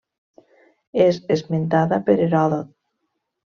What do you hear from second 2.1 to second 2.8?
per Heròdot.